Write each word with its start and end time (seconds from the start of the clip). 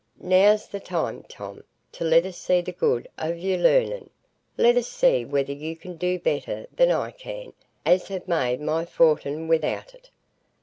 Now's 0.19 0.67
the 0.67 0.79
time, 0.79 1.21
Tom, 1.29 1.63
to 1.91 2.03
let 2.03 2.25
us 2.25 2.35
see 2.35 2.59
the 2.61 2.71
good 2.71 3.07
o' 3.19 3.27
your 3.27 3.59
learning. 3.59 4.09
Let 4.57 4.75
us 4.75 4.87
see 4.87 5.23
whether 5.25 5.53
you 5.53 5.75
can 5.75 5.95
do 5.95 6.17
better 6.17 6.65
than 6.75 6.89
I 6.89 7.11
can, 7.11 7.53
as 7.85 8.07
have 8.07 8.27
made 8.27 8.61
my 8.61 8.83
fortin 8.83 9.47
without 9.47 9.93
it. 9.93 10.09